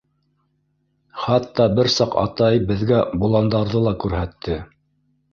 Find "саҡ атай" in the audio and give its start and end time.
1.95-2.57